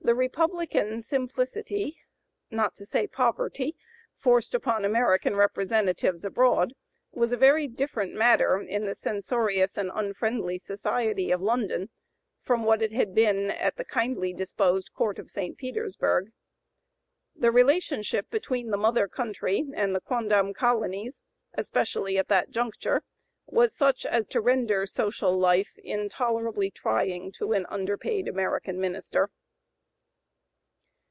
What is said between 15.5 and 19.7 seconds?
Petersburg. The relationship between the mother country